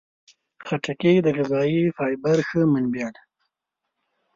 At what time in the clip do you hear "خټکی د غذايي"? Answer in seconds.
0.65-1.83